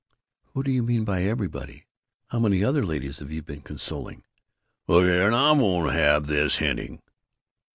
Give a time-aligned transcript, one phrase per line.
[0.55, 1.85] "Who do you mean by 'everybody'?
[2.29, 4.23] How many other ladies have you been consoling?"
[4.87, 7.03] "Look here now, I won't have this hinting!"